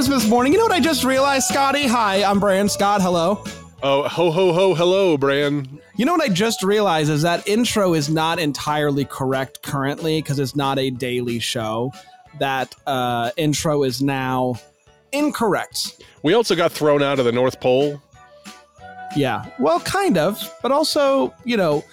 [0.00, 0.54] Christmas morning.
[0.54, 1.86] You know what I just realized, Scotty?
[1.86, 3.02] Hi, I'm Brian Scott.
[3.02, 3.44] Hello.
[3.82, 5.78] Oh, ho, ho, ho, hello, Bran.
[5.94, 10.38] You know what I just realized is that intro is not entirely correct currently because
[10.38, 11.92] it's not a daily show.
[12.38, 14.54] That uh, intro is now
[15.12, 16.02] incorrect.
[16.22, 18.00] We also got thrown out of the North Pole.
[19.14, 19.44] Yeah.
[19.58, 21.84] Well, kind of, but also, you know,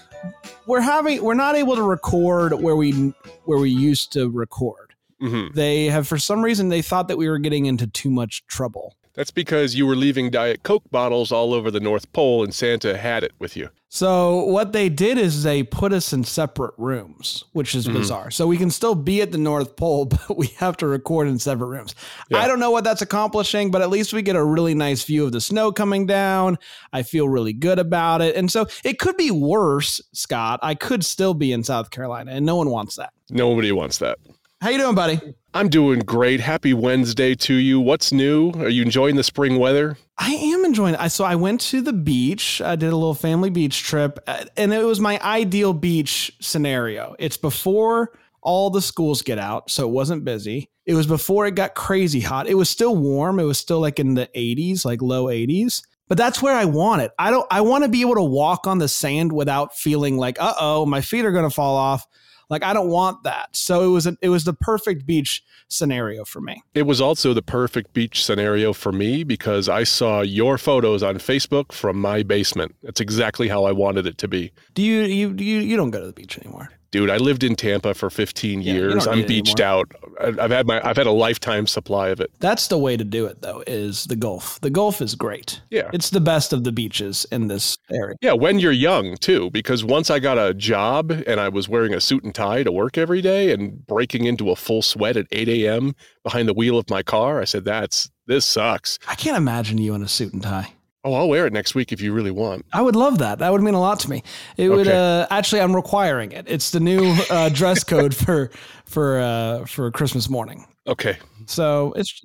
[0.65, 3.13] we're having we're not able to record where we
[3.43, 4.86] where we used to record.
[5.19, 8.45] Hmm They have for some reason they thought that we were getting into too much
[8.47, 8.95] trouble.
[9.13, 12.95] That's because you were leaving Diet Coke bottles all over the North Pole and Santa
[12.95, 13.69] had it with you.
[13.89, 17.93] So what they did is they put us in separate rooms, which is Mhm.
[17.93, 18.29] bizarre.
[18.29, 21.39] So we can still be at the North Pole, but we have to record in
[21.39, 21.95] separate rooms.
[22.29, 22.37] Yeah.
[22.37, 25.25] I don't know what that's accomplishing, but at least we get a really nice view
[25.25, 26.59] of the snow coming down.
[26.93, 28.35] I feel really good about it.
[28.35, 30.59] And so it could be worse, Scott.
[30.61, 33.13] I could still be in South Carolina, and no one wants that.
[33.31, 34.19] Nobody wants that.
[34.59, 35.19] How you doing, buddy?
[35.53, 36.39] I'm doing great.
[36.39, 37.79] Happy Wednesday to you.
[37.79, 38.51] What's new?
[38.53, 39.97] Are you enjoying the spring weather?
[40.17, 40.99] I am enjoying it.
[40.99, 42.59] I so I went to the beach.
[42.59, 47.15] I did a little family beach trip, uh, and it was my ideal beach scenario.
[47.19, 50.71] It's before all the schools get out, so it wasn't busy.
[50.87, 52.47] It was before it got crazy hot.
[52.47, 53.39] It was still warm.
[53.39, 55.83] It was still like in the 80s, like low 80s.
[56.07, 57.11] But that's where I want it.
[57.19, 60.37] I don't I want to be able to walk on the sand without feeling like,
[60.39, 62.07] "Uh-oh, my feet are going to fall off."
[62.49, 63.55] Like I don't want that.
[63.55, 66.63] So it was a, it was the perfect beach scenario for me.
[66.73, 71.15] It was also the perfect beach scenario for me because I saw your photos on
[71.15, 72.75] Facebook from my basement.
[72.83, 74.51] That's exactly how I wanted it to be.
[74.73, 76.69] Do you you you you don't go to the beach anymore?
[76.97, 79.05] Dude, I lived in Tampa for 15 Yeah, years.
[79.05, 79.91] I'm beached out.
[80.19, 82.31] I've had my I've had a lifetime supply of it.
[82.39, 84.59] That's the way to do it, though, is the Gulf.
[84.61, 85.61] The Gulf is great.
[85.69, 85.91] Yeah.
[85.93, 88.15] It's the best of the beaches in this area.
[88.19, 91.93] Yeah, when you're young too, because once I got a job and I was wearing
[91.93, 95.27] a suit and tie to work every day and breaking into a full sweat at
[95.31, 95.93] 8 a.m.
[96.23, 99.93] behind the wheel of my car, I said, "That's this sucks." I can't imagine you
[99.93, 100.73] in a suit and tie.
[101.03, 102.65] Oh, I'll wear it next week if you really want.
[102.73, 103.39] I would love that.
[103.39, 104.23] That would mean a lot to me.
[104.57, 104.97] It would Okay.
[105.21, 105.61] uh, actually.
[105.61, 106.45] I'm requiring it.
[106.49, 108.49] It's the new uh, dress code for
[108.85, 110.65] for uh, for Christmas morning.
[110.87, 111.17] Okay,
[111.47, 112.21] So it's.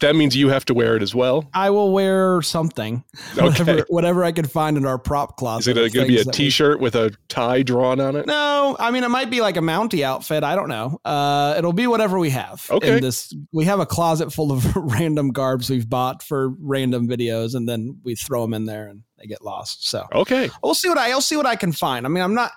[0.00, 1.48] that means you have to wear it as well.
[1.52, 3.02] I will wear something,
[3.34, 3.82] whatever Okay.
[3.88, 5.76] whatever I can find in our prop closet.
[5.76, 8.26] Is it going to be a that we- T-shirt with a tie drawn on it?
[8.26, 10.44] No, I mean it might be like a Mountie outfit.
[10.44, 11.00] I don't know.
[11.04, 12.66] Uh, it'll be whatever we have.
[12.70, 13.00] Okay.
[13.00, 17.68] This, we have a closet full of random garbs we've bought for random videos, and
[17.68, 19.88] then we throw them in there and they get lost.
[19.88, 20.50] So Okay.
[20.62, 22.06] we'll see what I, I'll see what I can find.
[22.06, 22.52] I mean, I'm not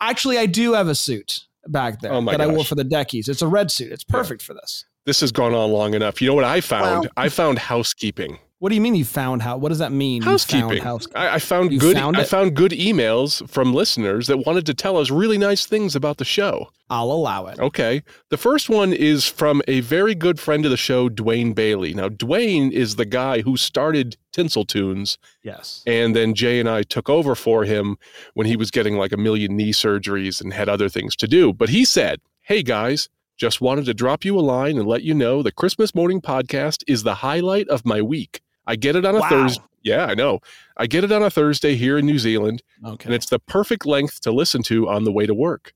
[0.00, 0.38] actually.
[0.38, 3.28] I do have a suit back there Oh my that I wore for the deckies.
[3.28, 3.92] It's a red suit.
[3.92, 4.84] It's perfect for this.
[5.10, 6.22] This has gone on long enough.
[6.22, 7.00] You know what I found?
[7.00, 8.38] Well- I found housekeeping.
[8.60, 9.56] What do you mean you found how?
[9.56, 10.22] What does that mean?
[10.22, 11.16] you found Housekeeping.
[11.16, 11.96] I, I found You good.
[11.96, 15.96] found I found good emails from listeners that wanted to tell us really nice things
[15.96, 16.68] about the show.
[16.90, 17.58] I'll allow it.
[17.58, 18.04] Okay.
[18.28, 21.92] The first one is from a very good friend of the show, Dwayne Bailey.
[21.92, 25.82] Now, Dwayne is the guy who started Tinsel Tunes, Yes.
[25.88, 27.96] and then Jay and I took over for him
[28.34, 31.52] when he was getting like a million knee surgeries and had other things to do.
[31.52, 33.08] But he said, Hey guys,
[33.40, 36.84] just wanted to drop you a line and let you know the Christmas Morning Podcast
[36.86, 38.42] is the highlight of my week.
[38.66, 39.28] I get it on a Wow.
[39.30, 39.62] Thursday.
[39.82, 40.40] Yeah, I know.
[40.76, 43.06] I get it on a Thursday here in New Zealand Okay.
[43.06, 45.72] and it's the perfect length to listen to on the way to work.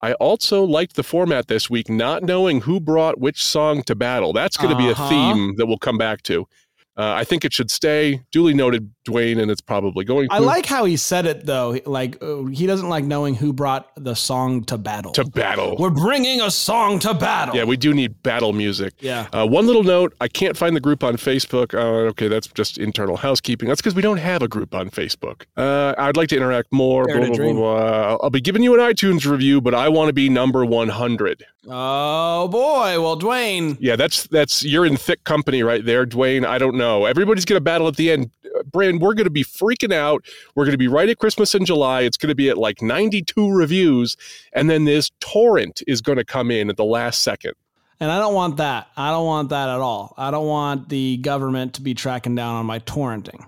[0.00, 4.32] I also liked the format this week, not knowing who brought which song to battle.
[4.32, 5.04] That's going to be Uh-huh.
[5.04, 6.46] a theme that we'll come back to.
[6.96, 8.20] Uh, I think it should stay.
[8.30, 10.34] Duly noted, Dwayne, and it's probably going to.
[10.34, 11.78] I like how he said it though.
[11.86, 15.12] Like uh, he doesn't like knowing who brought the song to battle.
[15.12, 15.76] to battle.
[15.78, 17.56] We're bringing a song to battle.
[17.56, 18.94] Yeah, we do need battle music.
[19.00, 19.28] yeah.
[19.32, 21.72] Uh, one little note: I can't find the group on Facebook.
[21.72, 23.68] Uh, okay, that's just internal housekeeping.
[23.68, 25.44] That's because we don't have a group on Facebook.
[25.56, 27.06] Uh, I'd like to interact more.
[27.06, 28.18] Blah, blah, blah, blah.
[28.20, 31.44] I'll be giving you an iTunes review, but I want to be number one hundred.
[31.68, 33.00] Oh boy.
[33.00, 33.76] Well, Dwayne.
[33.80, 36.44] Yeah, that's that's you're in thick company right there, Dwayne.
[36.46, 37.04] I don't know.
[37.04, 38.30] Everybody's gonna battle at the end.
[38.72, 40.24] Brand, we're gonna be freaking out.
[40.54, 42.00] We're gonna be right at Christmas in July.
[42.02, 44.16] It's gonna be at like 92 reviews,
[44.52, 47.54] and then this torrent is gonna come in at the last second.
[48.00, 48.88] And I don't want that.
[48.96, 50.14] I don't want that at all.
[50.16, 53.46] I don't want the government to be tracking down on my torrenting.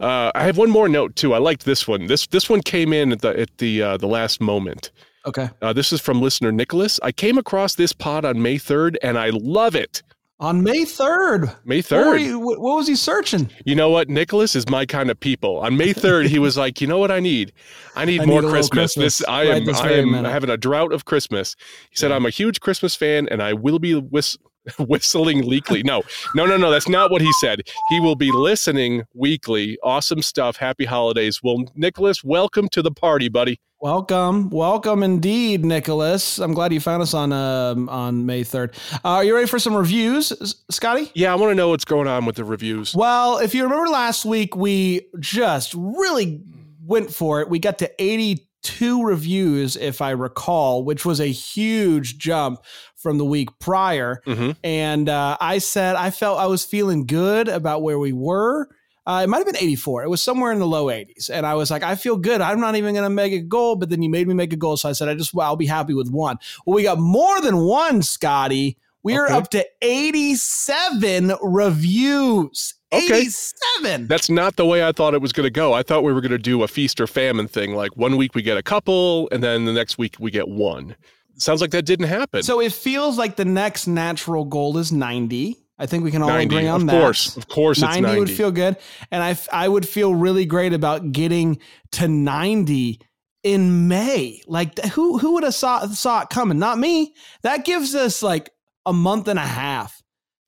[0.00, 1.34] Uh, I have one more note too.
[1.34, 2.06] I liked this one.
[2.06, 4.90] This this one came in at the at the uh, the last moment.
[5.26, 5.50] Okay.
[5.60, 6.98] Uh, this is from listener Nicholas.
[7.02, 10.02] I came across this pod on May 3rd and I love it.
[10.40, 11.52] On May 3rd.
[11.64, 12.20] May What, 3rd.
[12.24, 13.50] you- what was he searching?
[13.64, 14.08] You know what?
[14.08, 15.58] Nicholas is my kind of people.
[15.58, 17.52] On May 3rd, he was like, you know what I need?
[17.96, 18.94] I need I more need Christmas.
[18.94, 21.56] Christmas This I right am this I am minute." having a drought of Christmas.
[21.90, 22.16] He said, Yeah.
[22.16, 24.38] I'm a huge Christmas fan and I will be whist-
[24.78, 25.82] whistling weekly.
[25.82, 26.02] No,
[26.34, 26.70] no, no, no.
[26.70, 27.62] That's not what he said.
[27.88, 29.78] He will be listening weekly.
[29.82, 30.56] Awesome stuff.
[30.56, 31.42] Happy holidays.
[31.42, 33.60] Well, Nicholas, welcome to the party, buddy.
[33.80, 36.40] Welcome, welcome indeed, Nicholas.
[36.40, 38.74] I'm glad you found us on um, on May 3rd.
[39.04, 40.32] Uh, are you ready for some reviews,
[40.68, 41.12] Scotty?
[41.14, 42.92] Yeah, I want to know what's going on with the reviews.
[42.92, 46.42] Well, if you remember last week, we just really
[46.84, 47.48] went for it.
[47.48, 52.64] We got to 82 reviews, if I recall, which was a huge jump
[52.98, 54.20] from the week prior.
[54.26, 54.56] Mhm.
[54.62, 58.68] And uh, I said I felt I was feeling good about where we were.
[59.06, 60.02] Uh, it might have been 84.
[60.02, 61.30] It was somewhere in the low 80s.
[61.32, 62.42] And I was like, I feel good.
[62.42, 63.74] I'm not even going to make a goal.
[63.76, 64.76] But then you made me make a goal.
[64.76, 66.36] So I said, I just, well, I'll be happy with one.
[66.66, 68.76] Well, we got more than one, Scotty.
[69.02, 69.34] We are Okay.
[69.34, 72.74] up to 87 reviews.
[72.92, 73.20] Okay.
[73.20, 74.06] 87.
[74.06, 75.72] That's not the way I thought it was going to go.
[75.74, 77.74] I thought we were going to do a feast or famine thing.
[77.74, 80.96] Like one week we get a couple, and then the next week we get one.
[81.38, 82.42] Sounds like that didn't happen.
[82.42, 85.56] So it feels like the next natural goal is 90.
[85.78, 86.96] I think we can all 90, agree on of that.
[86.96, 88.18] Of course, of course, 90, it's 90.
[88.20, 88.76] would feel good.
[89.12, 91.58] And I I would feel really great about getting
[91.92, 93.00] to 90
[93.44, 94.42] in May.
[94.48, 96.58] Like who who would have saw, saw it coming?
[96.58, 97.14] Not me.
[97.42, 98.50] That gives us like
[98.84, 100.02] a month and a half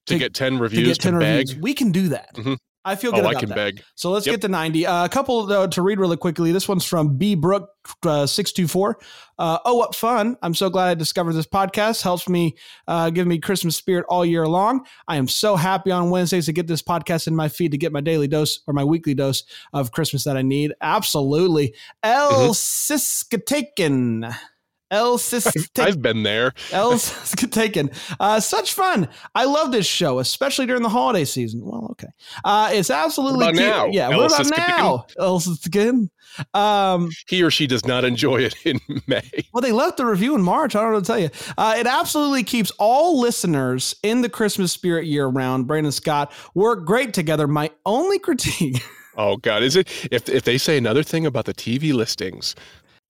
[0.06, 1.38] to, to- get ten to reviews get 10 beg.
[1.48, 1.56] reviews.
[1.62, 2.34] We can do that.
[2.34, 2.56] Mhm.
[2.84, 3.54] I feel good Oh, I can that.
[3.54, 3.82] beg.
[3.94, 4.32] So let's Yep.
[4.34, 4.86] get to 90.
[4.86, 6.50] Uh, a couple though, to read really quickly.
[6.50, 7.68] This one's from B Brook
[8.06, 8.98] uh, 624.
[9.38, 10.36] Uh, oh, what fun.
[10.42, 12.02] I'm so glad I discovered this podcast.
[12.02, 12.56] Helps me
[12.88, 14.86] uh, give me Christmas spirit all year long.
[15.08, 17.92] I am so happy on Wednesdays to get this podcast in my feed to get
[17.92, 19.44] my daily dose or my weekly dose
[19.74, 20.72] of Christmas that I need.
[20.80, 21.74] Absolutely.
[22.02, 22.50] El Mm-hmm.
[22.52, 24.34] Siskataken.
[24.90, 25.82] El Siskataken.
[25.82, 26.52] I've been there.
[26.72, 27.90] Else taken.
[28.18, 29.08] Uh, such fun.
[29.34, 31.60] I love this show, especially during the holiday season.
[31.64, 32.08] Well, okay.
[32.44, 33.86] Uh, it's absolutely What now?
[33.86, 34.10] Yeah.
[34.10, 35.06] El what about now?
[35.18, 36.10] Else again.
[36.54, 39.22] Um, He or she does not enjoy it in May.
[39.52, 40.74] well, they left the review in March.
[40.74, 41.30] I don't know what to tell you.
[41.58, 45.66] Uh, it absolutely keeps all listeners in the Christmas spirit year round.
[45.66, 47.46] Brandon Scott work great together.
[47.46, 48.82] My only critique.
[49.16, 49.88] Oh God, is it?
[50.10, 52.54] If if they say another thing about the TV listings,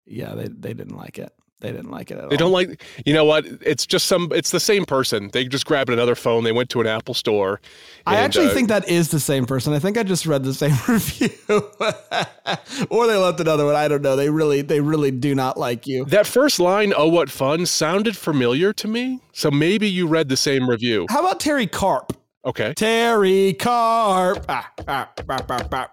[0.07, 1.33] yeah, they, they didn't like it.
[1.61, 2.31] They didn't like it at they all.
[2.31, 2.83] They don't like.
[3.05, 3.45] You know what?
[3.61, 4.31] It's just some.
[4.33, 5.29] It's the same person.
[5.33, 6.45] They just grabbed another phone.
[6.45, 7.61] They went to an Apple store.
[8.07, 9.75] I and, actually uh, think that is the same person.
[9.75, 11.29] I think I just read the same review,
[12.91, 13.77] or they left another one.
[13.77, 14.17] I don't know.
[14.17, 16.07] They really, they really do not like you.
[16.07, 16.95] that first line.
[16.97, 17.67] Oh, what fun!
[17.67, 19.21] Sounded familiar to me.
[19.33, 21.07] So maybe you read the same review.
[21.11, 22.17] How about Terry Carp?
[22.45, 22.73] Okay.
[22.75, 24.47] Terry Carp.
[24.49, 25.89] Ah, ah, ah, ah, ah.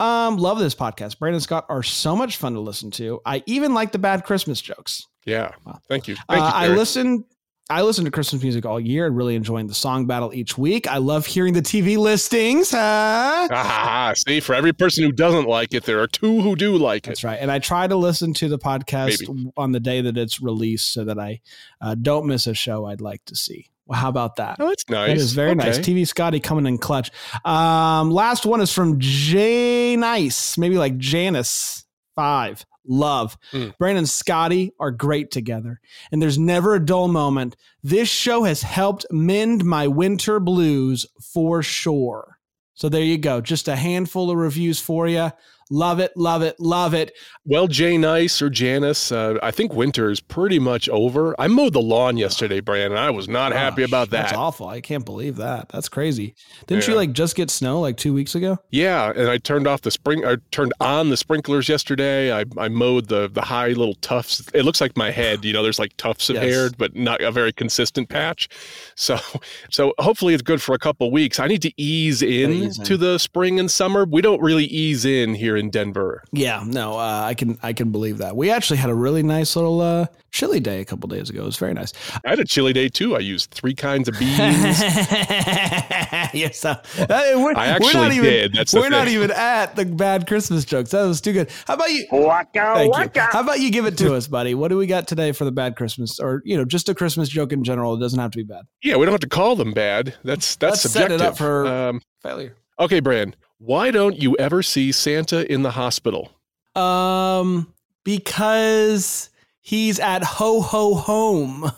[0.00, 1.18] Um, love this podcast.
[1.18, 3.20] Brandon Scott are so much fun to listen to.
[3.26, 5.06] I even like the bad Christmas jokes.
[5.26, 5.50] Yeah.
[5.66, 5.80] Wow.
[5.88, 6.14] Thank you.
[6.28, 6.52] Thank Uh, you.
[6.54, 7.24] I listen.
[7.70, 10.86] I listen to Christmas music all year and really enjoying the song battle each week.
[10.86, 12.70] I love hearing the TV listings.
[12.70, 13.46] Huh?
[13.50, 17.04] Ah, see, for every person who doesn't like it, there are two who do like
[17.04, 17.10] it.
[17.10, 17.36] That's right.
[17.38, 21.04] And I try to listen to the podcast on the day that it's released so
[21.04, 21.42] that I
[21.82, 23.66] uh, don't miss a show I'd like to see.
[23.88, 24.58] Well, how about that?
[24.60, 25.08] Oh, that's nice.
[25.08, 25.78] That is very nice.
[25.78, 27.10] TV Scotty coming in clutch.
[27.44, 32.64] Um, last one is from Jay Nice, maybe like Janice five.
[32.90, 33.36] Love.
[33.52, 33.76] Mm.
[33.78, 35.80] Brandon and Scotty are great together,
[36.12, 37.56] and there's never a dull moment.
[37.82, 42.38] This show has helped mend my winter blues for sure.
[42.74, 43.40] So there you go.
[43.40, 45.32] Just a handful of reviews for you.
[45.70, 47.12] Love it, love it, love it.
[47.44, 51.34] Well, Jay Nice or Janice, uh, I think winter is pretty much over.
[51.40, 52.98] I mowed the lawn yesterday, Brandon.
[52.98, 54.38] I was not happy Gosh, about That's that.
[54.38, 54.68] awful.
[54.68, 55.68] I can't believe that.
[55.68, 56.34] That's crazy.
[56.66, 58.58] Didn't you like just get snow like two weeks ago?
[58.70, 60.24] Yeah, and I turned off the spring.
[60.24, 62.32] I turned on the sprinklers yesterday.
[62.32, 64.42] I, I mowed the the high little tufts.
[64.54, 65.44] It looks like my head.
[65.44, 66.44] You know, there's like tufts of Yes.
[66.44, 68.48] hair, but not a very consistent patch.
[68.94, 69.18] So,
[69.70, 71.38] so hopefully it's good for a couple weeks.
[71.40, 72.84] I need to ease in ease in.
[72.84, 74.04] to the spring and summer.
[74.04, 76.22] We don't really ease in here in Denver.
[76.32, 78.36] Yeah, no, uh, I can I can believe that.
[78.36, 81.42] We actually had a really nice little uh, chilly day a couple days ago.
[81.42, 81.92] It was very nice.
[82.24, 83.16] I had a chili day too.
[83.16, 84.38] I used three kinds of beans.
[86.34, 88.54] yes, uh, we're, I actually we're not even, did.
[88.54, 90.90] That's we're not even at the bad Christmas jokes.
[90.90, 91.50] That was too good.
[91.66, 92.06] How about you?
[92.10, 93.22] Waka Thank you.
[93.22, 94.54] How about you give it to us, buddy?
[94.54, 97.28] What do we got today for the bad Christmas, or you know, just a Christmas
[97.28, 97.94] joke in general?
[97.94, 98.62] It doesn't have to be bad.
[98.82, 100.14] yeah, we don't have to call them bad.
[100.24, 101.26] That's that's Let's set it subjective.
[101.26, 102.56] up for- um, Failure.
[102.80, 103.36] okay, Brand.
[103.58, 106.30] Why don't you ever see Santa in the hospital?
[106.76, 107.72] Um,
[108.04, 111.70] because he's at ho ho home.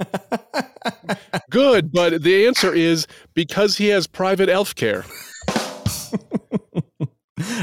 [1.50, 5.04] Good, but the answer is because he has private elf care.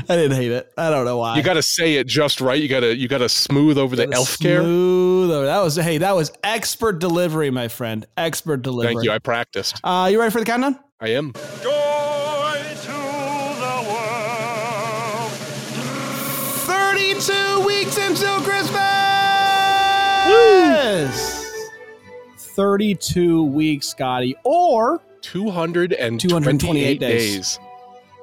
[0.09, 0.71] I didn't hate it.
[0.77, 1.35] I don't know why.
[1.35, 2.61] You got to say it just right.
[2.61, 4.61] You got to you got to smooth over the Gotta elf care.
[4.61, 5.45] Smooth over.
[5.45, 8.05] That was hey, that was expert delivery, my friend.
[8.15, 8.93] Expert delivery.
[8.93, 9.11] Thank you.
[9.11, 9.81] I practiced.
[9.83, 10.79] Uh, you ready for the countdown?
[10.99, 11.33] I am.
[11.61, 11.86] Joy
[17.97, 18.77] 32 weeks until Christmas.
[22.55, 27.35] 32 weeks, Scotty, or 228, 228 days.
[27.35, 27.59] days.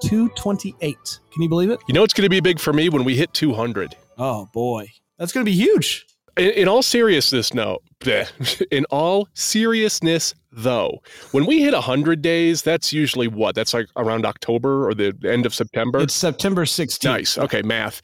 [0.02, 1.18] 228.
[1.32, 1.80] Can you believe it?
[1.88, 3.96] You know it's going to be big for me when we hit 200.
[4.18, 4.88] Oh boy,
[5.18, 6.06] that's going to be huge.
[6.36, 7.78] In, in all seriousness, no.
[8.70, 10.98] In all seriousness, though,
[11.32, 13.54] when we hit 100 days, that's usually what?
[13.54, 16.00] That's like around October or the end of September.
[16.00, 17.04] It's September 16th.
[17.04, 17.38] Nice.
[17.38, 18.02] Okay, math.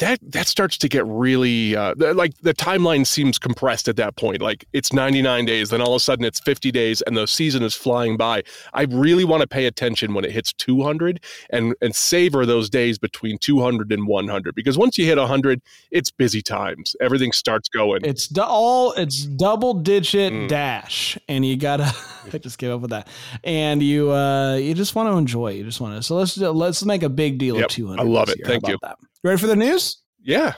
[0.00, 4.42] That that starts to get really uh, like the timeline seems compressed at that point.
[4.42, 7.62] Like it's 99 days, then all of a sudden it's 50 days, and the season
[7.62, 8.42] is flying by.
[8.74, 12.98] I really want to pay attention when it hits 200 and and savor those days
[12.98, 15.62] between 200 and 100 because once you hit 100,
[15.92, 16.96] it's busy times.
[17.00, 18.04] Everything starts going.
[18.04, 20.48] It's du- all it's double digit Mm.
[20.48, 21.94] dash, and you gotta.
[22.32, 23.06] I just gave up with that,
[23.44, 25.52] and you uh you just want to enjoy.
[25.52, 25.58] it.
[25.58, 26.02] You just want to.
[26.02, 28.02] So let's let's make a big deal Yep, of two hundred.
[28.02, 28.40] I love it.
[28.44, 28.76] Thank you.
[28.82, 28.98] That?
[29.26, 30.02] You ready for the news?
[30.22, 30.54] yeah.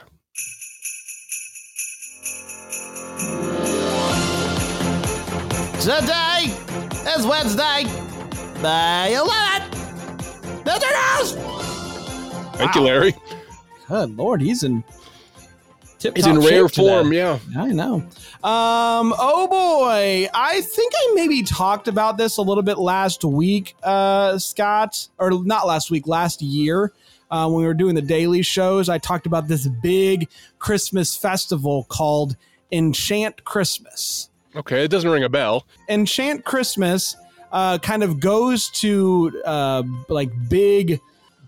[5.81, 6.53] Today
[7.17, 7.85] is Wednesday.
[8.61, 10.63] May 11th.
[10.63, 11.33] That's our news.
[12.57, 13.15] Thank you, Larry.
[13.87, 14.83] Good lord, he's in.
[15.97, 17.11] Tip He's in rare form.
[17.11, 17.39] Yeah.
[17.57, 17.95] I know.
[18.43, 19.15] Um.
[19.17, 24.37] Oh boy, I think I maybe talked about this a little bit last week, uh,
[24.37, 26.93] Scott, or not last week, last year.
[27.31, 31.85] Uh, when we were doing the daily shows, I talked about this big Christmas festival
[31.89, 32.35] called
[32.71, 34.29] Enchant Christmas.
[34.55, 34.83] Okay.
[34.83, 35.65] It doesn't ring a bell.
[35.87, 37.15] Enchant Christmas
[37.51, 40.99] uh, kind of goes to uh, like big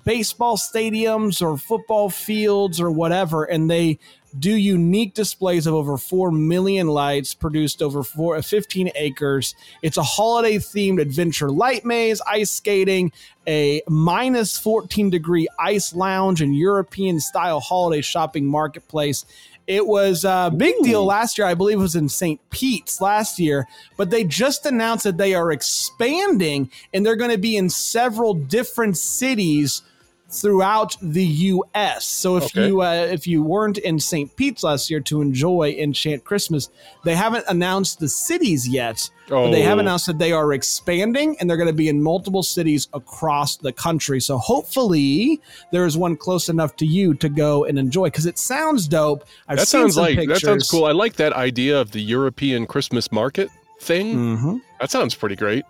[0.04, 4.00] baseball stadiums or football fields or whatever, and they
[4.38, 9.56] do unique displays of over 4 million lights produced over four, uh, 15 acres.
[9.82, 13.12] It's a holiday themed adventure light maze, ice skating,
[13.48, 19.26] a minus 14 degree ice lounge, and European style holiday shopping marketplace.
[19.68, 21.48] It was a big deal last year.
[21.48, 22.42] I believe it was in St.
[22.50, 27.38] Pete's last year, but they just announced that they are expanding and they're going to
[27.38, 29.84] be in several different cities
[30.32, 32.06] throughout the U.S.
[32.06, 32.68] So if Okay.
[32.68, 34.34] you uh, if you weren't in St.
[34.36, 36.70] Pete's last year to enjoy Enchant Christmas,
[37.04, 39.10] they haven't announced the cities yet.
[39.28, 39.82] But they have Oh.
[39.82, 43.72] announced that they are expanding and they're going to be in multiple cities across the
[43.72, 44.20] country.
[44.20, 45.40] So hopefully
[45.72, 49.24] there is one close enough to you to go and enjoy because it sounds dope.
[49.48, 50.42] I've that seen sounds some like pictures.
[50.42, 50.86] that sounds cool.
[50.86, 54.38] I like that idea of the European Christmas market thing.
[54.38, 55.64] hmm That sounds pretty great.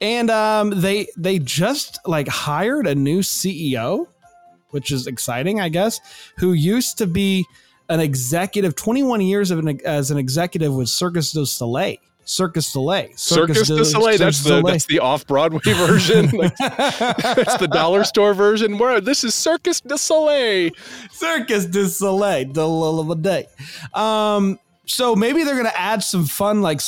[0.00, 4.06] And um, they they just like hired a new CEO,
[4.70, 6.00] which is exciting, I guess.
[6.38, 7.44] Who used to be
[7.88, 11.96] an executive, twenty one years of an, as an executive with Circus du Soleil.
[12.26, 13.08] Circus Soleil.
[13.14, 14.18] Circus du Soleil.
[14.18, 16.30] That's the that's the off Broadway version.
[16.36, 18.78] Like, that's the dollar store version.
[18.78, 20.72] Where this is Circus du Soleil.
[21.12, 23.46] Circus du Soleil, the lull of a day.
[23.94, 26.80] Um, so maybe they're gonna add some fun like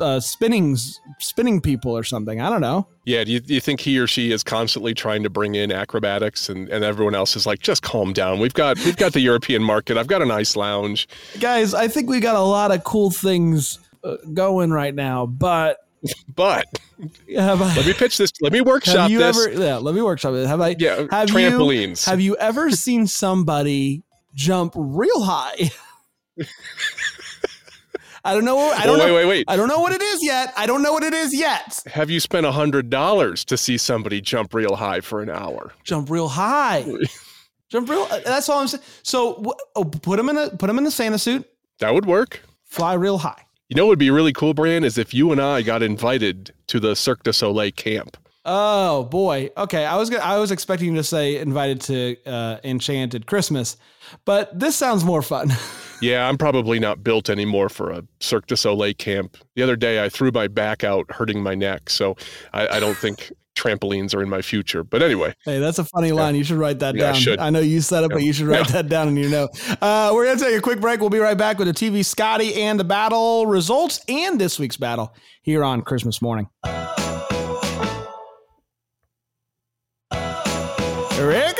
[0.00, 0.76] uh, spinning
[1.18, 2.40] spinning people or something.
[2.40, 2.88] I don't know.
[3.04, 3.22] Yeah.
[3.24, 6.48] Do you, do you think he or she is constantly trying to bring in acrobatics,
[6.48, 8.40] and, and everyone else is like, just calm down.
[8.40, 9.96] We've got we've got the European market.
[9.96, 11.06] I've got a nice lounge.
[11.38, 15.78] Guys, I think we got a lot of cool things uh, going right now, but
[16.34, 16.66] But
[17.34, 18.30] have I, let me pitch this.
[18.40, 19.46] Let me workshop have you this.
[19.46, 19.62] ever?
[19.62, 20.46] Yeah, let me workshop it.
[20.46, 20.76] Have I?
[20.78, 22.06] yeah, have you- trampolines.
[22.06, 24.02] Have you ever seen somebody
[24.34, 25.70] jump real high?
[28.24, 28.58] I don't know.
[28.58, 29.14] I don't Well, wait, know.
[29.16, 29.44] wait, wait.
[29.48, 30.52] I don't know what it is yet.
[30.56, 31.82] I don't know what it is yet.
[31.92, 35.72] Have you spent a hundred dollars to see somebody jump real high for an hour?
[35.84, 36.84] Jump real high.
[37.68, 38.06] jump real.
[38.10, 38.82] uh, That's all I'm saying.
[39.02, 41.46] So oh, put him in a put him in a Santa suit.
[41.80, 42.40] That would work.
[42.64, 43.42] Fly real high.
[43.68, 46.52] You know what would be really cool, Brian, is if you and I got invited
[46.68, 48.16] to the Cirque du Soleil camp.
[48.46, 49.50] Oh boy.
[49.56, 53.76] Okay, I was gonna, I was expecting to say invited to uh, Enchanted Christmas,
[54.24, 55.50] but this sounds more fun.
[56.04, 59.38] Yeah, I'm probably not built anymore for a Cirque du Soleil camp.
[59.56, 61.88] The other day, I threw my back out, hurting my neck.
[61.88, 62.14] So
[62.52, 64.84] I, I don't think trampolines are in my future.
[64.84, 66.34] But anyway, Hey, that's a funny line.
[66.34, 67.20] You should write that Yeah, I down.
[67.20, 67.38] should.
[67.40, 68.82] know you said it, but you should write Yeah.
[68.82, 69.50] that down in your note.
[69.80, 71.00] Uh, we're going to take a quick break.
[71.00, 74.76] We'll be right back with the TV Scotty and the battle results and this week's
[74.76, 76.48] battle here on Christmas morning.
[80.10, 81.53] Back,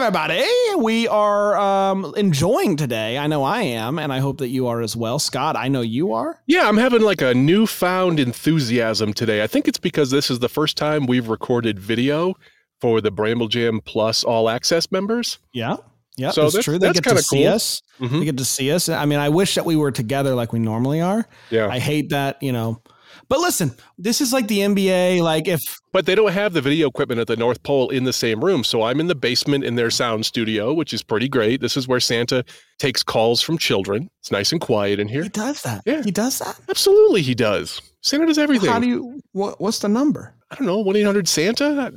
[0.00, 0.44] everybody.
[0.78, 3.16] We are um, enjoying today.
[3.16, 5.18] I know I am, and I hope that you are as well.
[5.18, 6.38] Scott, I know you are.
[6.46, 9.42] yeah, I'm having like a newfound enthusiasm today.
[9.42, 12.34] I think it's because this is the first time we've recorded video
[12.78, 15.38] for the Bramble Jam Plus All Access members.
[15.54, 15.76] Yeah.
[16.18, 16.78] Yeah, So it's that's- true.
[16.78, 17.54] They that's get to see cool.
[17.54, 17.82] us.
[17.98, 18.18] Mhm.
[18.20, 18.90] They get to see us.
[18.90, 21.26] I mean, I wish that we were together like we normally are.
[21.50, 21.68] Yeah.
[21.68, 22.82] I hate that, you know.
[23.28, 25.20] But listen, this is like the NBA.
[25.20, 25.60] Like if
[25.92, 28.62] But they don't have the video equipment at the North Pole in the same room.
[28.62, 31.60] So I'm in the basement in their sound studio, which is pretty great.
[31.60, 32.44] This is where Santa
[32.78, 34.08] takes calls from children.
[34.20, 35.24] It's nice and quiet in here.
[35.24, 36.02] he does that, Yeah.
[36.04, 36.58] he does that.
[36.68, 37.80] Absolutely, he does.
[38.02, 38.70] Santa does everything.
[38.70, 39.20] How do you?
[39.32, 40.32] What, what's the number?
[40.50, 41.92] I don't know, 1 800 Santa?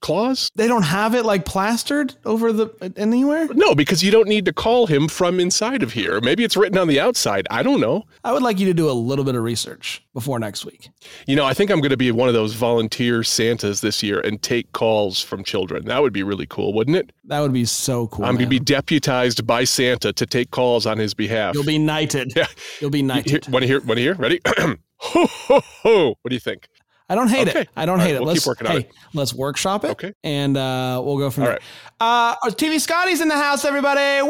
[0.00, 0.50] Claus?
[0.54, 3.48] They don't have it like plastered over the anywhere.
[3.52, 6.20] No, because you don't need to call him from inside of here.
[6.22, 7.46] Maybe it's written on the outside.
[7.50, 8.04] I don't know.
[8.24, 10.88] I would like you to do a little bit of research before next week.
[11.26, 14.20] You know, I think I'm going to be one of those volunteer Santas this year
[14.20, 15.84] and take calls from children.
[15.84, 17.12] That would be really cool, wouldn't it?
[17.24, 18.24] That would be so cool.
[18.24, 21.54] I'm going to be deputized by Santa to take calls on his behalf.
[21.54, 22.32] You'll be knighted.
[22.34, 22.46] Yeah.
[22.80, 23.48] You'll be knighted.
[23.48, 23.80] Want to hear?
[23.80, 24.14] Want to hear?
[24.14, 24.40] Ready?
[24.56, 24.76] ho,
[25.26, 26.08] ho, ho.
[26.22, 26.68] What do you think?
[27.10, 27.60] I don't hate Okay.
[27.62, 27.68] it.
[27.76, 28.20] I don't All hate right, it.
[28.20, 28.90] we'll let's keep working on it.
[29.12, 29.90] let's workshop it.
[29.90, 30.14] Okay.
[30.24, 31.58] And uh, we'll go from All there.
[32.00, 34.00] Uh, TV Scotty's in the house, everybody.
[34.18, 34.26] You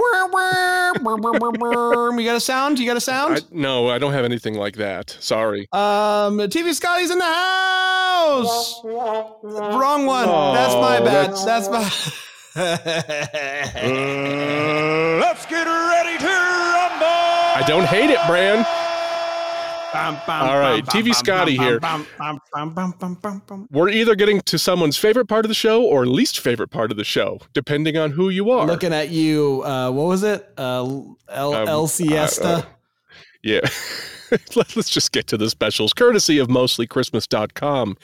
[2.24, 2.78] got a sound?
[2.78, 3.52] You got a I, sound?
[3.52, 5.16] no, I don't have anything like that.
[5.20, 5.68] Sorry.
[5.72, 8.80] um, TV Scotty's in the house.
[8.82, 10.26] Wrong one.
[10.26, 11.30] that's my Oh, bad.
[11.34, 11.90] that's- That's, my.
[12.56, 12.76] Uh,
[15.20, 17.06] let's get ready to rumble.
[17.06, 18.64] I don't hate it, Bran.
[19.92, 21.80] All right, TV Scotty here.
[23.70, 26.96] We're either getting to someone's favorite part of the show or least favorite part of
[26.96, 28.66] the show, depending on who you are.
[28.66, 29.62] Looking at you.
[29.64, 30.46] Uh, what was it?
[30.56, 30.84] Uh,
[31.28, 32.44] El, Um, El uh, Siesta.
[32.44, 32.62] uh,
[33.42, 33.60] Yeah.
[34.54, 37.96] Let- Let's just get to the specials, courtesy of mostlychristmas.com.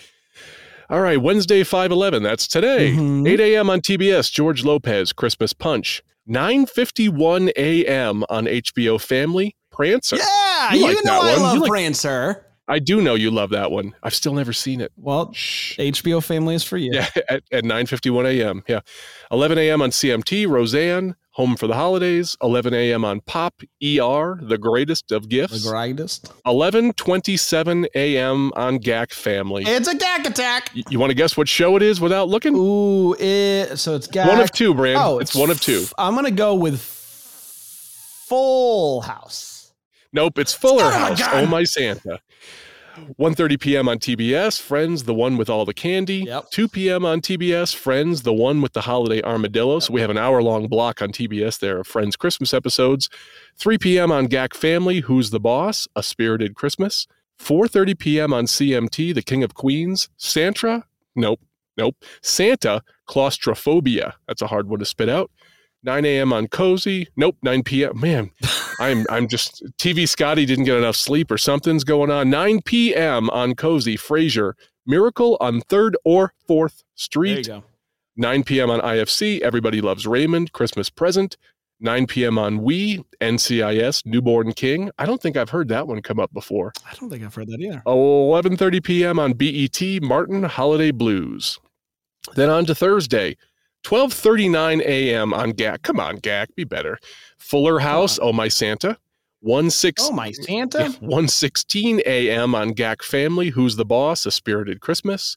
[0.90, 2.22] All right, Wednesday, 511.
[2.22, 2.92] That's today.
[2.92, 3.28] Mhm.
[3.28, 3.70] 8 a.m.
[3.70, 6.02] on TBS, George Lopez, Christmas Punch.
[6.28, 8.24] 9.51 a.m.
[8.28, 10.16] on HBO Family, Prancer.
[10.16, 11.42] yeah, You you, like know that I one.
[11.42, 11.70] love You like-.
[12.68, 13.94] I do know you love that one.
[14.02, 14.90] I've still never seen it.
[14.96, 15.78] Well, Shh.
[15.78, 16.90] HBO Family is for you.
[16.92, 18.64] Yeah, at, at 9.51 a.m.
[18.66, 18.80] Yeah.
[19.30, 19.80] 11 a.m.
[19.82, 22.36] on CMT, Roseanne, Home for the Holidays.
[22.42, 23.04] 11 a.m.
[23.04, 25.64] on Pop, ER, The Greatest of The Gifts.
[25.64, 26.32] greatest.
[26.44, 28.52] 11:27 a.m.
[28.56, 29.62] on GAC Family.
[29.64, 30.72] It's a Gak attack.
[30.74, 32.56] Y- you want to guess what show it is without looking?
[32.56, 34.26] Ooh, it, so it's Gak.
[34.26, 34.98] One of two, Brand.
[35.00, 35.84] Oh, it's one of two.
[35.98, 36.80] I'm gonna go with
[38.28, 39.55] Full House.
[40.16, 41.20] Nope, it's Fuller Son of a House.
[41.20, 41.44] gun.
[41.44, 42.20] Oh my Santa.
[43.18, 43.88] 1:30 p.m.
[43.90, 46.24] on TBS, Friends, the one with all the candy.
[46.26, 46.50] Yep.
[46.50, 47.04] 2 p.m.
[47.04, 49.78] on TBS, Friends, the one with the holiday armadillo.
[49.80, 53.10] So we have an hour-long block on TBS there of Friends Christmas episodes.
[53.58, 54.10] 3 p.m.
[54.10, 55.86] on GAC Family, Who's the Boss?
[55.94, 57.06] A Spirited Christmas.
[57.38, 58.32] 4:30 p.m.
[58.32, 60.08] on CMT, The King of Queens.
[60.16, 60.84] Santa?
[61.14, 61.40] Nope.
[61.76, 61.96] Nope.
[62.22, 64.14] Santa, Claustrophobia.
[64.26, 65.30] That's a hard one to spit out.
[65.86, 66.32] 9 a.m.
[66.32, 67.08] on Cozy.
[67.16, 67.36] Nope.
[67.42, 67.98] 9 p.m.
[67.98, 68.30] Man,
[68.80, 72.28] I'm I'm just TV Scotty didn't get enough sleep or something's going on.
[72.28, 73.30] 9 p.m.
[73.30, 73.96] on Cozy.
[73.96, 74.52] Frasier.
[74.84, 76.82] Miracle on Third or Fourth
[77.14, 77.46] There you Street.
[77.46, 77.64] go.
[78.16, 78.70] 9 p.m.
[78.70, 79.40] on IFC.
[79.40, 80.52] Everybody loves Raymond.
[80.52, 81.36] Christmas present.
[81.80, 82.38] 9 p.m.
[82.38, 83.04] on We.
[83.20, 84.06] NCIS.
[84.06, 84.90] Newborn King.
[84.98, 86.72] I don't think I've heard that one come up before.
[86.90, 87.82] I don't think I've heard that either.
[87.86, 89.18] 11:30 p.m.
[89.18, 89.80] on BET.
[90.02, 91.58] Martin Holiday Blues.
[92.34, 93.36] Then on to Thursday.
[93.86, 95.32] 12:39 a.m.
[95.32, 95.82] on GAC.
[95.82, 96.98] Come on, GAC, be better.
[97.38, 98.18] Fuller House.
[98.20, 98.98] Oh my Santa.
[99.42, 100.88] 1 6 Oh my Santa.
[101.00, 102.52] 116 a.m.
[102.56, 104.26] on GAC Family, Who's the Boss?
[104.26, 105.36] A Spirited Christmas.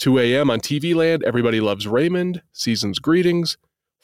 [0.00, 0.50] 2 a.m.
[0.50, 3.56] on TV Land, Everybody Loves Raymond, Season's Greetings.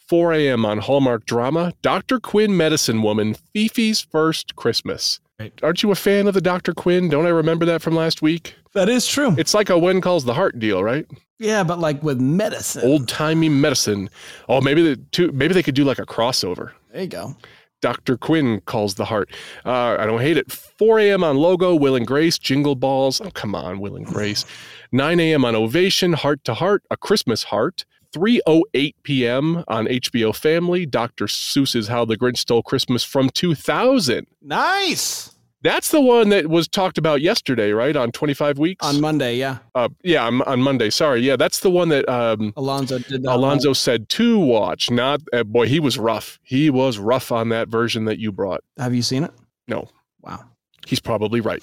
[0.09, 0.65] 4 a.m.
[0.65, 2.19] on Hallmark Drama, Dr.
[2.19, 5.21] Quinn Medicine Woman, Fifi's First Christmas.
[5.39, 5.53] Right.
[5.63, 6.73] Aren't you a fan of the Dr.
[6.73, 7.11] Quinn?
[7.11, 8.55] Don't I remember that from last week?
[8.75, 9.35] That is true.
[9.39, 11.07] It's like a When Calls the Heart deal, right?
[11.39, 12.83] yeah, but like with medicine.
[12.89, 14.09] Old timey medicine.
[14.49, 16.71] Oh, maybe the two, maybe they could do like a crossover.
[16.93, 17.37] There you go.
[17.81, 18.17] Dr.
[18.17, 19.29] Quinn calls the heart.
[19.67, 20.53] Uh, I don't hate it.
[20.53, 21.25] 4 a.m.
[21.25, 23.21] on Logo, Will and Grace, Jingle Balls.
[23.21, 24.45] Oh, come on, Will and Grace.
[24.93, 25.45] 9 a.m.
[25.45, 27.85] on Ovation, Heart to Heart, A Christmas Heart.
[28.15, 29.65] 3.08 p.m.
[29.69, 31.25] on HBO Family, Dr.
[31.27, 34.27] Seuss's How the Grinch Stole Christmas from 2000.
[34.43, 35.32] Nice.
[35.63, 37.95] That's the one that was talked about yesterday, right?
[37.95, 38.85] On 25 Weeks?
[38.85, 39.59] On Monday, yeah.
[39.77, 40.91] uh, yeah, on, on Monday.
[40.91, 41.21] Sorry.
[41.21, 43.25] Yeah, that's the one that um, Alonzo did.
[43.25, 44.91] Alonzo said to watch.
[44.91, 46.41] Not, uh, boy, he was rough.
[46.43, 48.63] He was rough on that version that you brought.
[48.77, 49.33] Have you seen it?
[49.69, 49.89] No.
[50.21, 50.45] Wow.
[50.87, 51.63] He's probably right.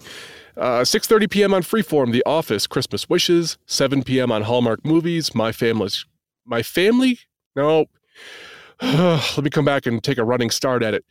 [0.56, 1.54] Uh, 6.30 p.m.
[1.54, 3.58] on Freeform, The Office, Christmas Wishes.
[3.66, 4.32] 7 p.m.
[4.32, 6.06] on Hallmark Movies, My Family's...
[6.46, 7.20] My Family?
[7.56, 7.86] No.
[8.82, 11.06] Let me come back and take a running start at it.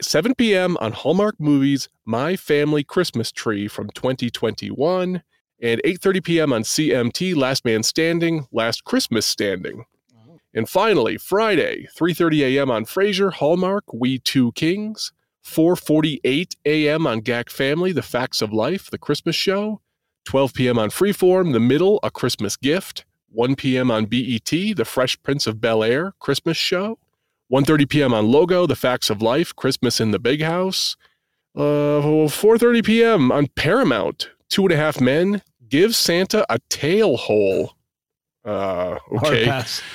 [0.00, 0.76] 7 p.m.
[0.78, 5.22] on Hallmark Movies, My Family Christmas Tree from 2021.
[5.62, 6.52] And 8.30 p.m.
[6.54, 9.84] on CMT, Last Man Standing, Last Christmas Standing.
[10.16, 10.38] Oh.
[10.54, 12.70] And finally, Friday, 3:30 a.m.
[12.70, 15.12] on Frasier, Hallmark, We Two Kings.
[15.44, 17.06] 4:48 a.m.
[17.06, 19.80] on GAC Family, The Facts of Life, The Christmas Show.
[20.24, 20.78] 12 p.m.
[20.78, 23.04] on Freeform, The Middle, A Christmas Gift.
[23.32, 23.90] 1 p.m.
[23.90, 26.98] on BET, The Fresh Prince of Bel Air Christmas show.
[27.50, 28.14] 1.30 p.m.
[28.14, 30.96] on Logo, The Facts of Life, Christmas in the Big House.
[31.56, 33.32] Uh, 4.30 p.m.
[33.32, 37.74] on Paramount, Two and a Half Men, Give Santa a Tail Hole.
[38.44, 39.44] Uh, Hard okay.
[39.44, 39.82] pass.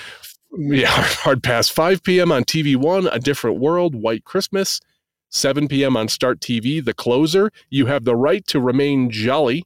[0.57, 1.67] Yeah, hard pass.
[1.67, 2.31] 5 p.m.
[2.31, 4.79] on TV One, A Different World, White Christmas.
[5.29, 5.97] 7 p.m.
[5.97, 9.65] on Start TV, The Closer, You Have the Right to Remain Jolly.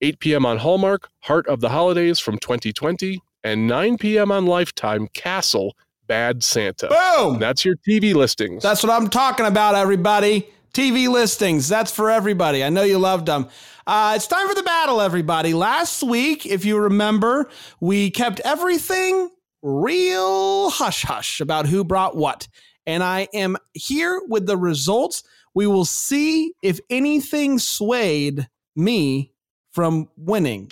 [0.00, 0.46] 8 p.m.
[0.46, 3.20] on Hallmark, Heart of the Holidays from 2020.
[3.44, 4.32] And 9 p.m.
[4.32, 5.76] on Lifetime, Castle,
[6.12, 6.88] Bad Santa.
[6.88, 7.38] Boom.
[7.38, 8.62] That's your TV listings.
[8.62, 10.46] That's what I'm talking about, everybody.
[10.74, 11.70] TV listings.
[11.70, 12.62] That's for everybody.
[12.62, 13.48] I know you loved them.
[13.86, 15.54] Uh, it's time for the battle, everybody.
[15.54, 17.48] Last week, if you remember,
[17.80, 19.30] we kept everything
[19.62, 22.46] real hush hush about who brought what.
[22.86, 25.22] And I am here with the results.
[25.54, 29.32] We will see if anything swayed me
[29.70, 30.70] from winning.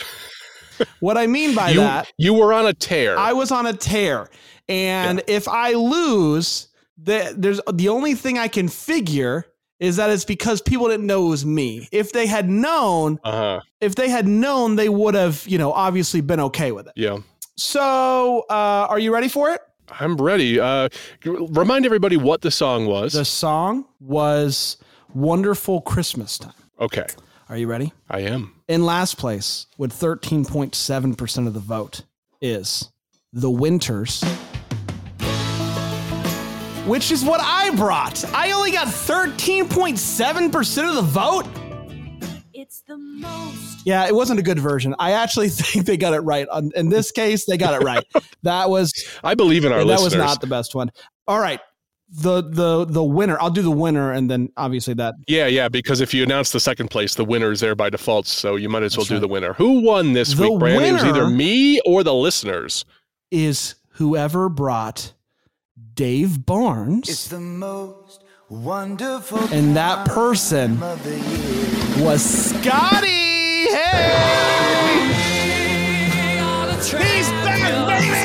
[1.01, 3.19] What I mean by you, that you were on a tear.
[3.19, 4.29] I was on a tear.
[4.69, 9.47] And if I lose, the, there's the only thing I can figure
[9.81, 11.89] is that it's because people didn't know it was me.
[11.91, 13.61] If they had known, uh-huh.
[13.81, 16.93] if they had known, they would have, you know, obviously been okay with it.
[16.97, 17.19] Yeah.
[17.57, 19.61] So, uh, are you ready for it?
[19.99, 20.61] I'm ready.
[20.61, 20.89] Uh,
[21.25, 23.15] remind everybody what the song was.
[23.15, 24.77] The song was
[25.15, 26.53] Wonderful Christmas Time.
[26.79, 27.07] okay.
[27.49, 27.93] Are you ready?
[28.09, 28.55] I am.
[28.71, 32.05] In last place, with 13.7% of the vote,
[32.41, 32.93] is
[33.33, 34.23] The Winters,
[36.87, 38.25] which is what I brought.
[38.33, 41.47] I only got 13.7% of the vote.
[42.55, 43.85] It's the most.
[43.85, 44.95] Yeah, it wasn't a good version.
[45.01, 46.47] I actually think they got it right.
[46.77, 48.07] In this case, they got it right.
[48.45, 48.93] That was
[49.25, 50.15] I believe in our that listeners.
[50.15, 50.93] was not the best one.
[51.27, 51.59] All right.
[52.13, 53.39] The the the winner.
[53.41, 56.59] I'll do the winner and then obviously that Yeah, yeah, because if you announce the
[56.59, 59.15] second place, the winner is there by default, so you might as well That's do
[59.15, 59.21] right.
[59.21, 59.53] the winner.
[59.55, 60.85] Who won this The week, Brandon?
[60.89, 62.85] It was either me or the listeners.
[63.31, 65.13] is whoever brought
[65.95, 67.09] Dave Barnes.
[67.09, 72.05] It's the most wonderful And that person time of the year.
[72.05, 73.07] was Scotty.
[73.71, 75.17] Hey!
[76.81, 78.20] He's back, baby!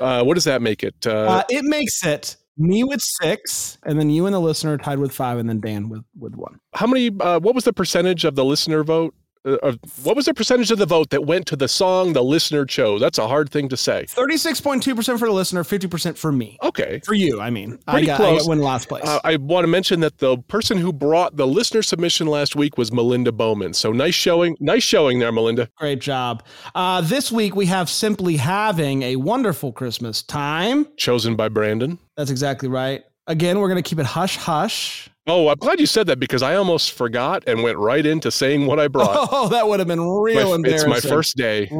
[0.00, 0.94] Uh, what does that make it?
[1.06, 4.98] Uh, Uh, it makes it me with six, and then you and the listener tied
[4.98, 6.58] with five, and then Dan with, with one.
[6.74, 7.10] how many?
[7.20, 9.14] Uh, what was the percentage of the listener vote?
[9.44, 9.72] Uh,
[10.02, 13.00] what was the percentage of the vote that went to the song the listener chose?
[13.00, 14.04] That's a hard thing to say.
[14.08, 16.58] 36.2% for the listener, 50% for me.
[16.62, 17.00] Okay.
[17.06, 17.78] For you, I mean.
[17.86, 18.42] I Pretty got, I close.
[18.42, 19.04] got win last place.
[19.04, 22.76] Uh, I want to mention that the person who brought the listener submission last week
[22.76, 23.72] was Melinda Bowman.
[23.72, 25.70] So nice showing, nice showing there, Melinda.
[25.78, 26.44] Great job.
[26.74, 30.86] Uh, this week, we have simply having a wonderful Christmas time.
[30.98, 31.98] Chosen by Brandon.
[32.16, 33.02] That's exactly right.
[33.26, 35.08] Again, we're going to keep it hush hush.
[35.30, 38.66] Oh, I'm glad you said that because I almost forgot and went right into saying
[38.66, 39.28] what I brought.
[39.32, 41.64] Oh, that would have been real My- it's my first day.
[41.64, 41.70] Es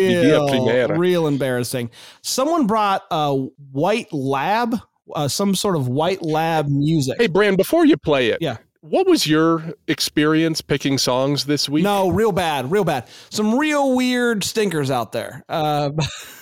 [0.00, 1.90] mi día real, real embarrassing.
[2.22, 3.34] Someone brought a
[3.72, 4.76] white lab,
[5.14, 7.16] uh, some sort of white lab music.
[7.18, 8.58] Hey, Brand, before you play it, Yeah.
[8.80, 11.84] what was your experience picking songs this week?
[11.84, 13.08] no, real bad, real bad.
[13.30, 15.44] Some real weird stinkers out there.
[15.48, 15.90] Uh,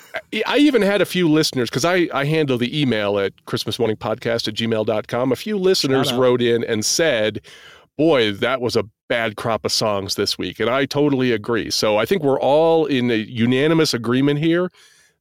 [0.46, 3.96] I even had a few listeners because I, I handle the email at Christmas Morning
[3.96, 5.32] Podcast at gmail.com.
[5.32, 7.40] A few listeners wrote in and said,
[7.96, 10.60] boy, that was a bad crop of songs this week.
[10.60, 11.70] And I totally agree.
[11.70, 14.70] So I think we're all in a unanimous agreement here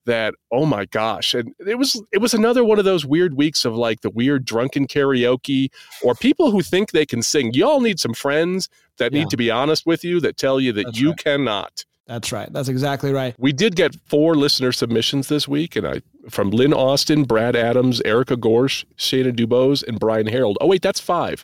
[0.05, 1.33] that, oh my gosh.
[1.33, 4.45] And it was it was another one of those weird weeks of like the weird
[4.45, 5.69] drunken karaoke
[6.03, 7.53] or people who think they can sing.
[7.53, 9.19] Y'all need some friends that Yeah.
[9.21, 11.17] need to be honest with you that tell you that That's you right.
[11.17, 11.85] cannot.
[12.07, 12.51] That's right.
[12.53, 13.35] That's exactly right.
[13.39, 18.01] We did get four listener submissions this week, and I from Lynn Austin, Brad Adams,
[18.01, 20.57] Erica Gorsh, Shayna Dubose, and Brian Harold.
[20.61, 21.43] Oh wait, that's five.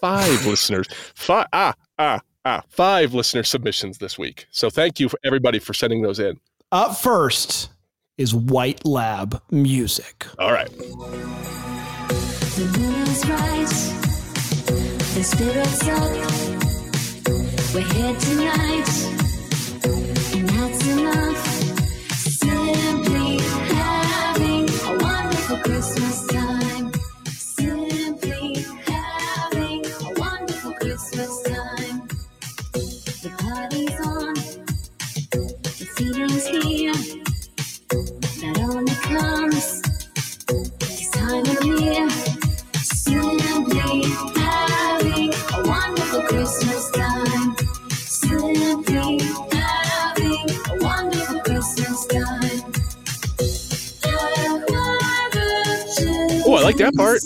[0.00, 0.86] Five listeners.
[1.14, 4.46] Five ah ah ah five listener submissions this week.
[4.50, 6.38] So thank you for everybody for sending those in.
[6.70, 7.70] Up first
[8.16, 10.26] is White Lab music.
[10.38, 10.70] All right.
[12.56, 13.92] The moon is rise.
[15.14, 16.12] The spirit's up.
[17.74, 19.25] We're here tonight.
[56.66, 57.20] like that part.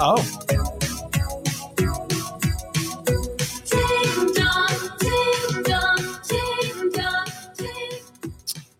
[0.00, 0.18] Oh.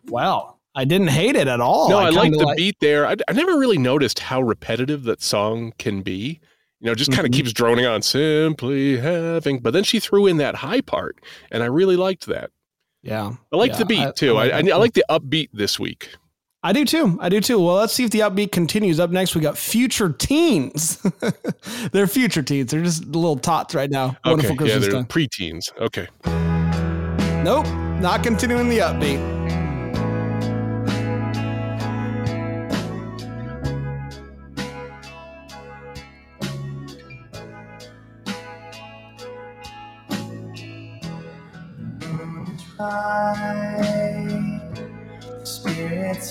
[0.08, 0.56] Wow.
[0.74, 1.90] I didn't hate it at all.
[1.90, 2.56] No, I, I like the like...
[2.56, 3.06] beat there.
[3.06, 6.40] I, I never really noticed how repetitive that song can be.
[6.80, 7.38] You know, just kind of mm-hmm.
[7.38, 9.60] keeps droning on, simply having.
[9.60, 11.20] But then she threw in that high part,
[11.52, 12.50] and I really liked that.
[13.02, 13.34] Yeah.
[13.52, 14.36] I liked yeah, the beat I, too.
[14.38, 16.16] I, I, I like the upbeat this week.
[16.64, 17.18] I do too.
[17.20, 17.58] I do too.
[17.58, 19.00] Well, let's see if the upbeat continues.
[19.00, 21.04] Up next, we got future teens.
[21.92, 22.70] they're future teens.
[22.70, 24.16] They're just little tots right now.
[24.24, 25.06] Wonderful okay, yeah, they're time.
[25.06, 25.76] preteens.
[25.78, 26.06] Okay.
[27.42, 27.66] Nope,
[28.00, 29.31] not continuing the upbeat.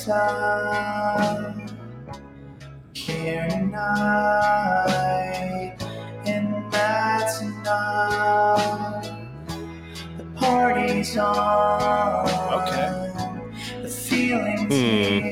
[0.01, 1.53] Spirits are
[2.95, 3.77] here tonight,
[6.25, 9.07] and that's enough.
[10.17, 12.27] The party's on.
[12.53, 13.11] Okay.
[13.83, 15.30] The feeling's Hmm.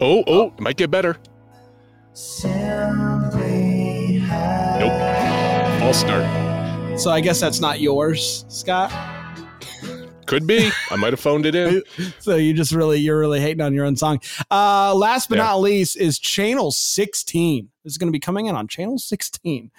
[0.00, 1.16] Oh, oh, it might get better.
[4.78, 5.80] Nope.
[5.80, 6.98] False start.
[7.00, 8.90] So I guess that's not yours, Scott.
[10.26, 10.70] Could be.
[10.90, 11.82] I might have phoned it in.
[12.20, 14.20] So you just really you're really hating on your own song.
[14.50, 15.44] Uh last but Yeah.
[15.44, 17.68] not least is channel 16.
[17.84, 19.70] This is going to be coming in on channel 16.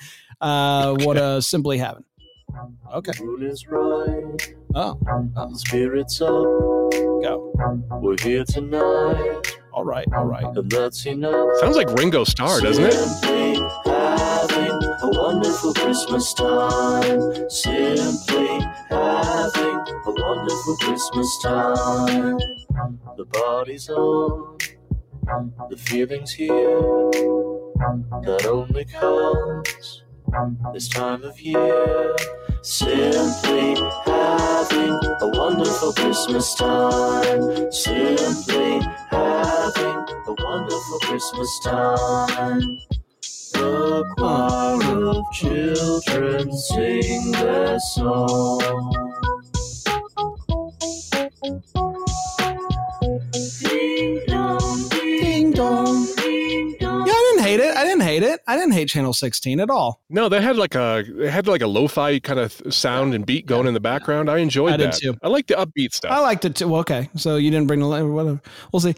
[0.41, 2.03] Uh what a simply having.
[2.93, 3.11] Okay.
[3.23, 4.97] Moon is right, Oh,
[5.35, 6.29] the spirits up.
[6.29, 7.53] go.
[8.01, 10.07] We're here tonight, All right.
[10.13, 10.45] All right.
[10.65, 11.57] that's enough.
[11.59, 12.93] Sounds like Ringo Starr, doesn't it?
[13.85, 17.49] Having a wonderful Christmas time.
[17.49, 22.37] Simply having a wonderful Christmas time.
[23.17, 24.57] The party's on,
[25.69, 26.79] the feeling's here.
[28.23, 30.03] That only comes
[30.73, 32.15] this time of year.
[32.61, 37.71] Simply having a wonderful Christmas time.
[37.71, 38.00] Simply having a
[40.99, 42.79] Christmas time.
[43.53, 49.03] The choir of children sing their song.
[58.11, 58.25] Hate it.
[58.25, 58.41] I didn't hate it.
[58.47, 60.01] I didn't hate channel 16 at all.
[60.09, 63.45] No, they had like a they had like a lo-fi kind of sound and beat
[63.45, 64.29] going in the background.
[64.29, 64.99] I enjoyed I did that.
[64.99, 65.15] too.
[65.21, 66.11] I like the upbeat stuff.
[66.11, 66.67] I liked it too.
[66.67, 68.41] Well, okay, so you didn't bring the whatever.
[68.71, 68.95] We'll see.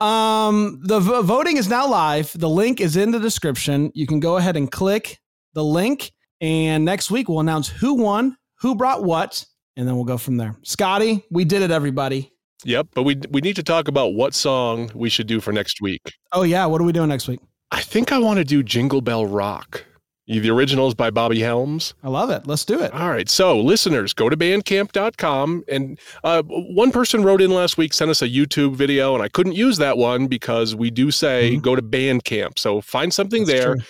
[0.00, 2.32] Um, the v- voting is now live.
[2.38, 3.90] The link is in the description.
[3.94, 5.20] You can go ahead and click
[5.54, 9.44] the link, and next week we'll announce who won, who brought what,
[9.76, 10.56] and then we'll go from there.
[10.62, 12.30] Scotty, we did it, everybody.
[12.64, 15.80] Yep, but we we need to talk about what song we should do for next
[15.80, 16.02] week.
[16.32, 17.40] Oh yeah, what are we doing next week?
[17.72, 19.84] I think I want to do Jingle Bell Rock.
[20.28, 21.94] The original is by Bobby Helms.
[22.02, 22.46] I love it.
[22.46, 22.92] Let's do it.
[22.94, 23.28] All right.
[23.28, 25.64] So, listeners, go to bandcamp.com.
[25.68, 29.28] And uh, one person wrote in last week, sent us a YouTube video, and I
[29.28, 31.62] couldn't use that one because we do say Mhm.
[31.62, 32.58] go to Bandcamp.
[32.58, 33.84] So, find something That's there true.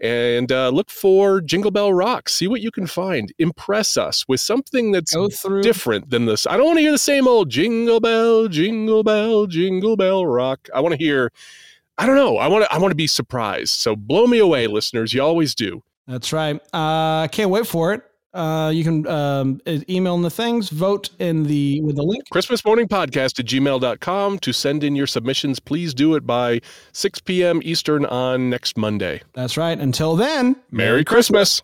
[0.00, 2.28] and uh, look for Jingle Bell Rock.
[2.28, 3.32] See what you can find.
[3.38, 5.14] Impress us with something that's
[5.62, 6.46] different than this.
[6.46, 10.68] I don't want to hear the same old Jingle Bell, Jingle Bell, Jingle Bell Rock.
[10.74, 11.32] I want to hear.
[12.00, 12.38] I don't know.
[12.38, 12.72] I want to.
[12.72, 13.74] I want to be surprised.
[13.74, 15.12] So blow me away, listeners.
[15.12, 15.82] You always do.
[16.08, 16.58] That's right.
[16.72, 18.02] Uh, can't wait for it.
[18.32, 22.24] Uh, you can um, email in the things, vote in the with the link.
[22.30, 25.60] Christmas morning podcast at gmail.com to send in your submissions.
[25.60, 27.60] Please do it by 6 p.m.
[27.62, 29.20] Eastern on next Monday.
[29.34, 29.78] That's right.
[29.78, 31.62] Until then, Merry Christmas.